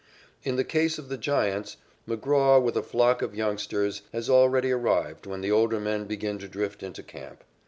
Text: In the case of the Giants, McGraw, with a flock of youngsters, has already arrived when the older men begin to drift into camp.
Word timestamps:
In 0.41 0.55
the 0.55 0.63
case 0.63 0.97
of 0.97 1.09
the 1.09 1.15
Giants, 1.19 1.77
McGraw, 2.09 2.59
with 2.59 2.75
a 2.75 2.81
flock 2.81 3.21
of 3.21 3.35
youngsters, 3.35 4.01
has 4.11 4.31
already 4.31 4.71
arrived 4.71 5.27
when 5.27 5.41
the 5.41 5.51
older 5.51 5.79
men 5.79 6.05
begin 6.05 6.39
to 6.39 6.47
drift 6.47 6.81
into 6.81 7.03
camp. 7.03 7.43